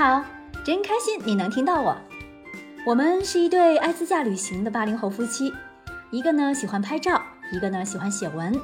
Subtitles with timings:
[0.00, 0.24] 好，
[0.64, 1.94] 真开心你能听到我。
[2.86, 5.52] 我们是一对爱自驾旅行的八零后夫妻，
[6.10, 7.20] 一个呢喜欢拍照，
[7.52, 8.58] 一个呢喜欢写文，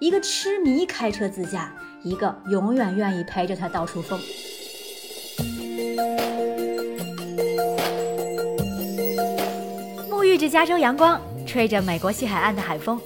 [0.00, 1.72] 一个痴迷开车自驾，
[2.02, 4.18] 一个永远愿意陪着他到处疯。
[10.10, 13.00] 沐浴着加州阳光，吹着美国西海岸的海风，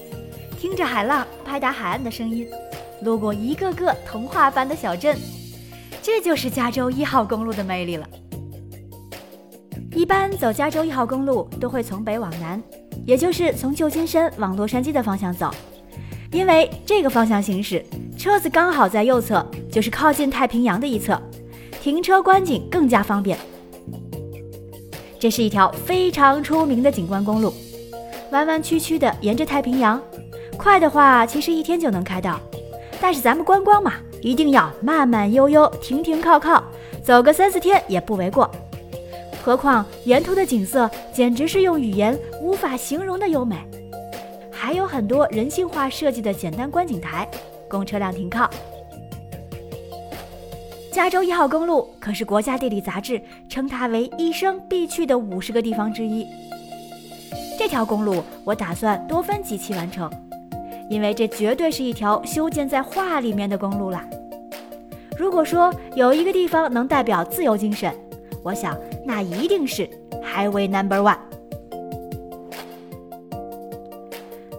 [0.58, 2.48] 听着海浪拍打海岸的声音，
[3.02, 5.14] 路过一个个童话般的小镇。
[6.04, 8.06] 这就是加州一号公路的魅力了。
[9.90, 12.62] 一般走加州一号公路都会从北往南，
[13.06, 15.50] 也就是从旧金山往洛杉矶的方向走，
[16.30, 17.82] 因为这个方向行驶，
[18.18, 21.18] 车子刚好在右侧，就是靠近太平洋的一侧，
[21.80, 23.38] 停车观景更加方便。
[25.18, 27.54] 这是一条非常出名的景观公路，
[28.30, 29.98] 弯弯曲曲的沿着太平洋，
[30.58, 32.38] 快的话其实一天就能开到，
[33.00, 33.94] 但是咱们观光嘛。
[34.24, 36.64] 一定要慢慢悠悠、停停靠靠，
[37.02, 38.50] 走个三四天也不为过。
[39.44, 43.58] 何况沿途的景色简直是用语言无法形容的优美，
[44.50, 47.28] 还有很多人性化设计的简单观景台
[47.68, 48.48] 供车辆停靠。
[50.90, 56.26] 加州一号公路可是国家地理杂志称它为一生必去的五十个地方之一。
[57.58, 60.10] 这条公路我打算多分几期完成。
[60.88, 64.04] 因为这绝对是一条修建在画里面的公路啦。
[65.16, 67.94] 如果说有一个地方能代表自由精神，
[68.42, 69.88] 我想那一定是
[70.22, 71.18] Highway Number One。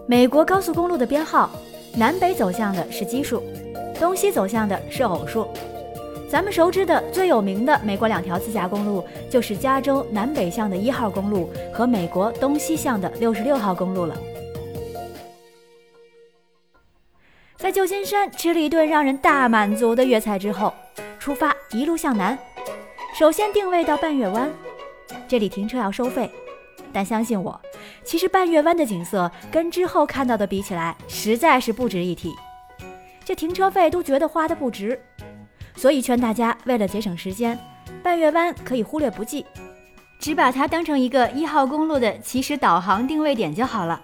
[0.08, 1.50] 美国高速公路的编号，
[1.94, 3.42] 南北走向的是奇数，
[3.98, 5.46] 东西走向的是偶数。
[6.28, 14.16] 咱们熟知的最有名的美国两条自驾公路，就是加州南北向的一号公路和美国东西向的六十六号公路了。
[17.58, 20.72] 在旧金山吃了一顿让人大满足的粤菜之后，
[21.18, 22.38] 出发一路向南，
[23.18, 24.50] 首先定位到半月湾，
[25.26, 26.30] 这里停车要收费，
[26.92, 27.58] 但相信我，
[28.04, 32.34] 其实半月湾的景色跟之后看到的比起来，实在是不值一提，
[33.24, 35.00] 这停车费都觉得花的不值，
[35.74, 37.58] 所以劝大家为了节省时间，
[38.02, 39.46] 半月湾可以忽略不计，
[40.20, 44.00] 只把它当成一个一号公路的起始导航定位点就好了。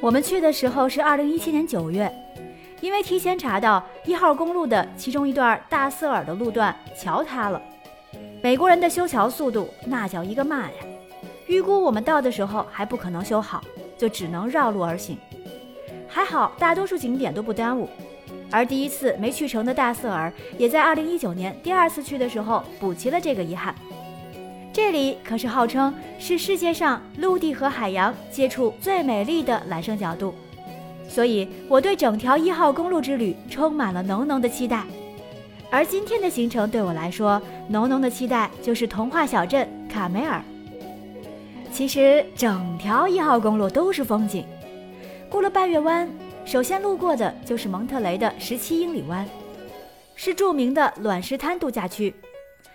[0.00, 2.10] 我们去的时候是二零一七年九月，
[2.80, 7.60] 因为提前查到一号公路的其中一段大瑟尔的路段桥塌了，
[8.42, 10.86] 美国人的修桥速度那叫一个慢呀！
[11.46, 13.62] 预估我们到的时候还不可能修好，
[13.98, 15.18] 就只能绕路而行。
[16.08, 17.86] 还好大多数景点都不耽误，
[18.50, 23.74] 而第一次没去成的大瑟尔，也在二零一九年第二次去的时候补齐了这个遗憾。
[24.72, 30.32] 这里可是号称是世界上陆地和海洋接触最美丽的揽胜角度，
[31.08, 34.84] 所以我对整条一号公路之旅充满了浓浓的期待。
[35.70, 40.40] 而今天的行程对我来说，浓浓的期待就是童话小镇卡梅尔。
[41.72, 44.44] 其实整条一号公路都是风景，
[45.28, 46.08] 过了半月湾，
[46.44, 49.28] 首先路过的就是蒙特雷的十七英里湾，
[50.14, 52.14] 是著名的卵石滩度假区，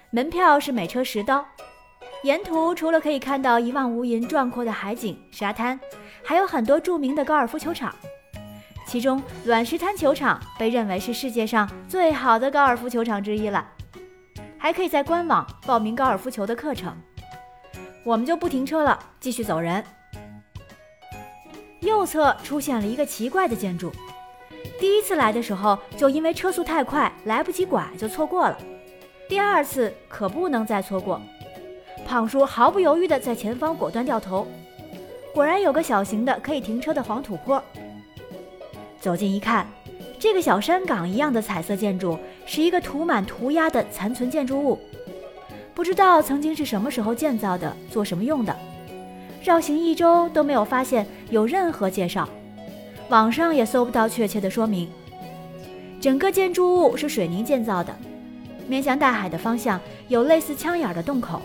[0.09, 1.45] 门票是每车十刀。
[2.25, 5.79] 沿途除了可以看到一望无垠壮阔的海景、沙滩，
[6.23, 7.95] 还有很多著名的高尔夫球场。
[8.87, 13.63] 其中，卵石滩球场被认为是世界上最好的高尔夫球场之一了。
[14.57, 16.97] 还可以在官网报名高尔夫球的课程。
[18.03, 19.83] 我们就不停车了，继续走人。
[21.81, 23.91] 右侧出现了一个奇怪的建筑，
[24.79, 28.57] 第一次来的时候就因为车速太快，来不及拐就错过了。
[29.29, 31.21] 第二次可不能再错过。
[32.05, 34.47] 胖叔毫不犹豫地在前方果断掉头，
[35.33, 37.61] 果然有个小型的可以停车的黄土坡。
[38.99, 39.67] 走近一看，
[40.19, 44.79] 这个小山岗一样的彩色建筑是一个涂满涂鸦的残存建筑物，
[45.73, 48.55] 不知道曾经是什么时候建造的，做什么用的。
[49.43, 52.27] 绕行一周都没有发现有任何介绍，
[53.09, 54.89] 网上也搜不到确切的说明。
[56.01, 57.95] 整个建筑物是水泥建造的，
[58.67, 61.41] 面向大海的方向有类似枪眼的洞口。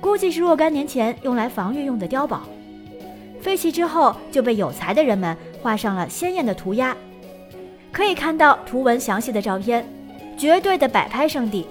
[0.00, 2.42] 估计是若干年前用来防御用的碉堡，
[3.40, 6.96] 废弃之后就被有才的人们画上了鲜艳的涂鸦，
[7.92, 9.86] 可以看到图文详细的照片，
[10.38, 11.66] 绝对的摆拍圣地。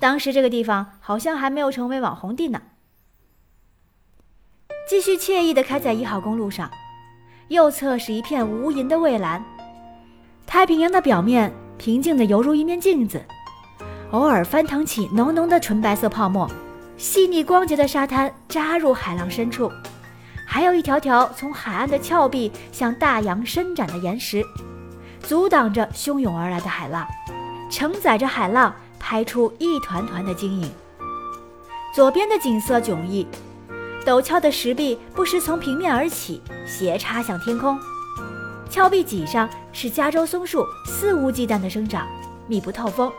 [0.00, 2.60] 当时这个地方好像还没有成为网红地呢。
[4.88, 6.70] 继续惬意地开在一号公路上，
[7.48, 9.44] 右侧是一片无垠的蔚蓝，
[10.46, 13.22] 太平洋的表面平静的犹如一面镜子，
[14.10, 16.50] 偶尔翻腾起浓浓的纯白色泡沫。
[16.96, 19.70] 细腻光洁的沙滩扎入海浪深处，
[20.46, 24.44] 还有一条条从海岸的峭壁向大洋伸展的岩石，
[25.22, 27.06] 阻挡着汹涌而来的海浪，
[27.70, 30.70] 承载着海浪拍出一团团的晶莹。
[31.92, 33.26] 左边的景色迥异，
[34.06, 37.78] 陡峭的石壁不时从平面而起，斜插向天空。
[38.70, 42.06] 峭壁脊上是加州松树肆无忌惮的生长，
[42.46, 43.12] 密不透风。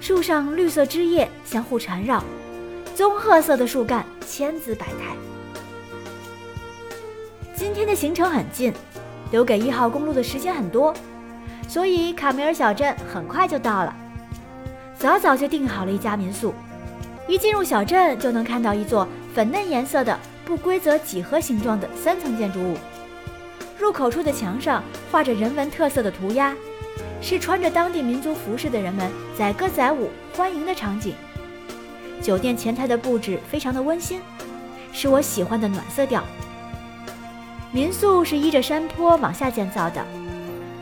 [0.00, 2.22] 树上绿色枝叶相互缠绕，
[2.98, 5.14] 棕褐色的树干千姿百态。
[7.54, 8.72] 今天的行程很近，
[9.30, 10.92] 留给一号公路的时间很多，
[11.68, 13.94] 所以卡梅尔小镇很快就到了。
[14.98, 16.52] 早早就订好了一家民宿，
[17.28, 22.76] 一进入小镇就能看到一座粉嫩颜色的不规则几何形状的三层建筑物。
[23.78, 26.52] 入口处的墙上画着人文特色的涂鸦，
[27.22, 29.08] 是穿着当地民族服饰的人们
[29.38, 31.14] 载歌载舞欢迎的场景。
[32.20, 34.20] 酒店前台的布置非常的温馨，
[34.92, 36.22] 是我喜欢的暖色调。
[37.70, 40.04] 民宿是依着山坡往下建造的，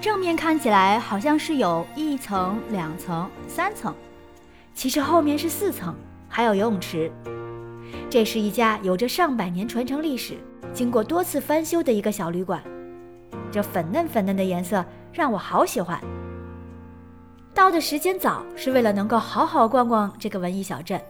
[0.01, 3.95] 正面看起来好像是有一层、两层、三层，
[4.75, 5.95] 其实后面是四层，
[6.29, 7.11] 还有游泳池。
[8.09, 10.35] 这是一家有着上百年传承历史、
[10.73, 12.63] 经过多次翻修的一个小旅馆。
[13.51, 16.01] 这粉嫩粉嫩的颜色让我好喜欢。
[17.53, 21.01] 到的时间早，是为了能够好好逛逛这个文艺小镇。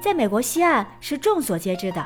[0.00, 2.04] 在美国西岸是众所皆知的。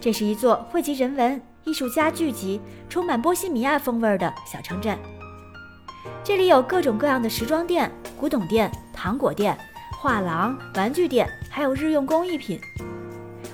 [0.00, 4.98] 这是一座汇集人文、艺术家聚集、充满波西米亚风味的小城镇。
[6.24, 9.56] 这里有各种各样的时装店、古董店、糖果店、
[9.92, 12.60] 画廊、玩具店，还有日用工艺品。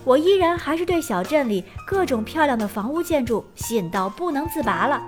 [0.04, 5.00] 我依然还是对小镇里各种漂亮的房屋建筑吸引到不能自拔了。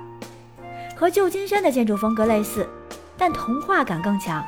[0.96, 2.68] 和旧金山的建筑风格类似，
[3.18, 4.44] 但童话感更强。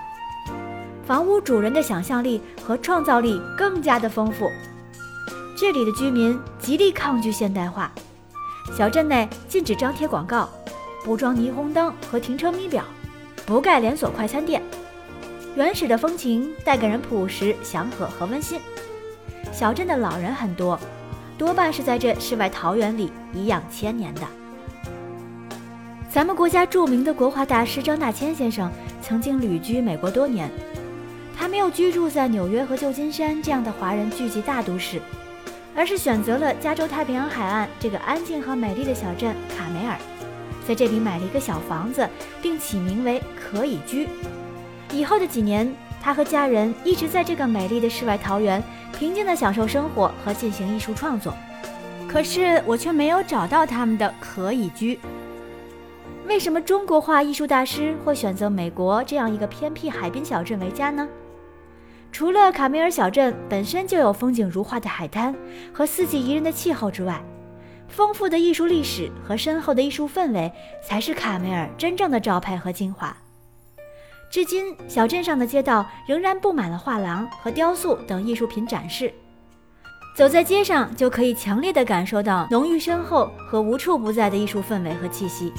[1.06, 4.50] 房屋主人的想象力和创造力更加的丰富。
[5.56, 7.93] 这里的居民极力抗拒现代化，
[8.76, 10.49] 小镇内禁止张贴广告，
[11.05, 12.82] 不装霓虹灯和停车咪表，
[13.47, 14.61] 不盖连锁快餐店。
[15.55, 18.61] 原始的风情带给人朴实、祥和和温馨。
[19.53, 20.79] 小镇的老人很多，
[21.38, 24.23] 多半是在这世外桃源里颐养千年的。
[26.11, 28.70] 咱们国家著名的国画大师张大千先生
[29.00, 30.50] 曾经旅居美国多年，
[31.46, 35.00] 他没有居住在纽约和旧金山这样的华人聚集大都市。
[35.76, 39.96] 而是选择了加州太平洋海岸这个安静和美丽的小镇卡梅尔，
[40.66, 42.08] 在这里买了一个小房子，
[42.43, 44.08] 并起名为“可以居”。
[44.90, 45.72] 以后的几年，
[46.02, 48.60] 他和家人一直在这个美丽的世外桃源
[48.98, 51.32] 平静地享受生活和进行艺术创作。
[52.08, 54.98] 可是我却没有找到他们的“可以居”。
[56.26, 61.06] 为什么中国画艺术大师会选择美国这样一个偏僻海滨小镇为家呢？
[62.16, 65.36] 除了卡梅尔小镇本身就有风景如画的海滩
[65.70, 67.22] 和四季宜人的气候之外，
[67.88, 70.50] 丰富的艺术历史和深厚的艺术氛围
[70.82, 73.14] 才是卡梅尔真正的招牌和精华。
[74.30, 79.12] 至今，小镇上的街道仍然布满了画廊和雕塑等艺术品展示，
[80.16, 85.52] 走在街上就可以强烈的感受到浓郁深厚和无处不在的艺术氛围和气息，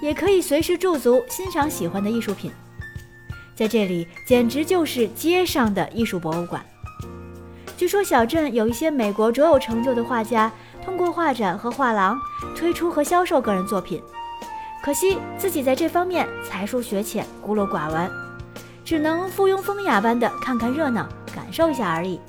[0.00, 2.50] 也可以随时驻足欣赏喜欢的艺术品。
[3.54, 6.64] 在这里简直就是街上的艺术博物馆。
[7.76, 10.50] 据说小镇有一些美国卓有成就的画家，
[10.84, 12.18] 通过画展和画廊
[12.56, 14.00] 推出和销售个人作品。
[14.82, 18.10] 可惜自己在这方面才疏学浅、孤陋寡闻，
[18.84, 22.20] 只能附庸风雅般的看看热闹、感受一下而已。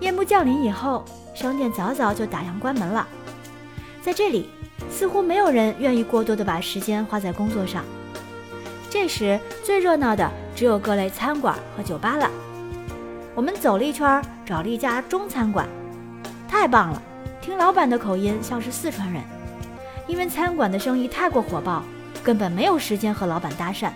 [0.00, 3.06] 夜幕降临以后，商店早早就打烊关门了。
[4.02, 4.48] 在这里，
[4.90, 7.84] 似乎没有人愿意过多的把时间花在工作上。
[8.92, 12.30] 这时最热闹的只有各类餐馆和酒吧了。
[13.34, 15.66] 我们走了一圈，找了一家中餐馆，
[16.46, 17.02] 太棒了！
[17.40, 19.22] 听老板的口音像是四川人。
[20.06, 21.82] 因为餐馆的生意太过火爆，
[22.22, 23.88] 根本没有时间和老板搭讪。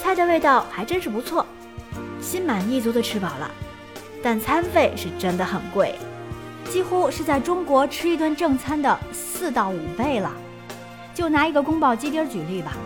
[0.00, 1.44] 菜的味道还真是不错，
[2.20, 3.50] 心满意足的吃饱了。
[4.22, 5.96] 但餐费是真的很贵，
[6.70, 10.30] 几乎是在中国吃一顿正餐的四到五倍了。
[11.12, 12.76] 就拿一个宫保鸡丁举例吧。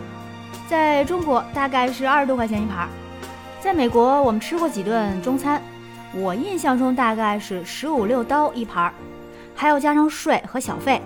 [0.69, 2.89] 在中国大概是二十多块钱一盘，
[3.61, 5.61] 在美国我们吃过几顿中餐，
[6.15, 8.93] 我印象中大概是十五六刀一盘，
[9.55, 11.03] 还要加上税和小费，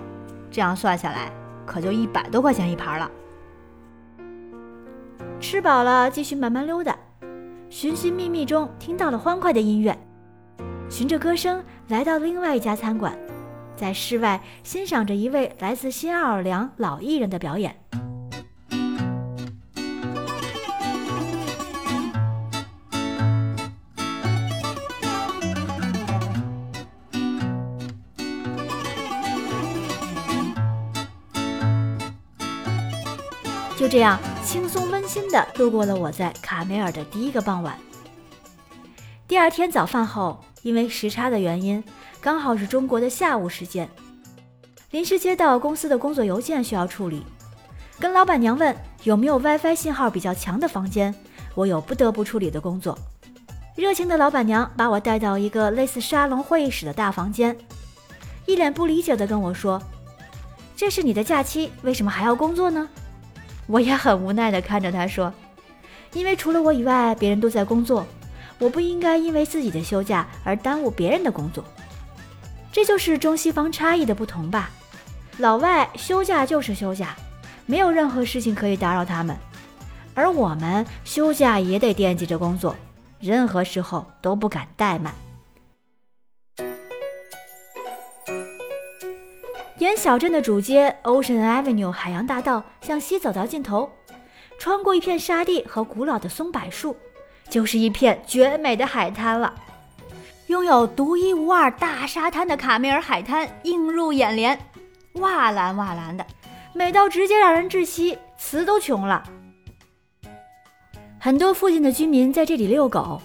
[0.49, 1.29] 这样算下来
[1.65, 3.11] 可就一百多块钱一盘了。
[5.39, 6.95] 吃饱了，继续慢慢溜达，
[7.69, 9.97] 寻寻觅觅中听到了欢快的音乐，
[10.89, 13.17] 循着歌声来到另外一家餐馆，
[13.75, 17.75] 在室外欣赏着一位来自新奥尔良老艺人的表演。
[33.77, 37.77] 就这样，轻松温馨地度过了我在卡梅尔的第一个傍晚。
[39.27, 41.83] 第二天早饭后，因为时差的原因，
[42.19, 43.87] 刚好是中国的下午时间，
[44.89, 47.23] 临时接到公司的工作邮件需要处理，
[47.99, 51.13] 跟老板娘问有没有 WiFi 信号比较强的房间，
[51.53, 52.97] 我有不得不处理的工作。
[53.75, 57.55] 热情的老板娘把我带到一个类似沙龙会议室的大房间，
[58.47, 59.79] 一脸不理解地跟我说
[60.75, 62.89] ：“这是你的假期，为什么还要工作呢？”
[63.67, 65.31] 我也很无奈地看着他说
[66.13, 68.07] ：“因为除了我以外，别人都在工作，
[68.59, 71.63] 我不应该因为自己的休假而耽误别人的工作。
[72.71, 74.69] 这就是中西方差异的不同吧？
[75.37, 77.15] 老外休假就是休假，
[77.65, 79.37] 没有任何事情可以打扰他们，
[80.15, 82.75] 而我们休假也得惦记着工作。”
[83.19, 85.11] 任何时候都不敢怠慢。
[89.79, 93.91] 沿小镇的主街 Ocean Avenue 海洋大道向西走到尽头，
[94.57, 96.97] 穿过一片沙地和古老的松柏树，
[97.47, 99.53] 就是一片绝美的海滩了。
[100.47, 104.59] 拥有独一无二大沙滩的卡梅尔海滩映入眼帘，
[105.13, 106.25] 哇蓝哇蓝的，
[106.73, 109.23] 美到直接让人窒息，词都穷了。
[111.19, 113.21] 很多附近的居民在这里遛狗，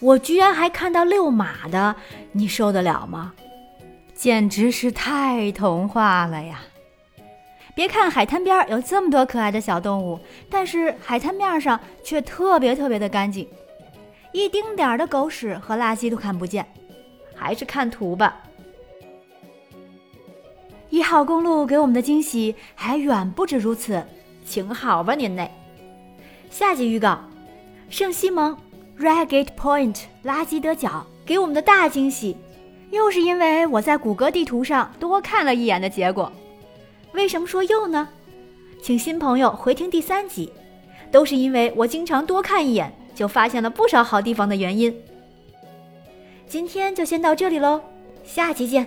[0.00, 1.94] 我居然还看到遛马的，
[2.32, 3.34] 你受得了吗？
[4.16, 6.62] 简直是太童话了呀！
[7.74, 10.18] 别看海滩边有这么多可爱的小动物，
[10.48, 13.46] 但是海滩面上却特别特别的干净，
[14.32, 16.66] 一丁点儿的狗屎和垃圾都看不见。
[17.38, 18.42] 还是看图吧。
[20.88, 24.02] 一号公路给我们的惊喜还远不止如此，
[24.46, 25.50] 请好吧您嘞。
[26.48, 27.20] 下集预告：
[27.90, 28.56] 圣西蒙
[28.98, 32.34] （Reigate Point） 垃圾得角给我们的大惊喜，
[32.90, 36.30] 又是因为我在谷歌地图上多看了一眼的结果。
[37.12, 38.08] 为什么说又呢？
[38.82, 40.52] 请新朋友回听第三集，
[41.10, 44.94] 都是因为我经常多看一眼，就发现了不少好地方的原因。
[46.46, 47.80] 今天就先到这里喽，
[48.24, 48.86] 下期见。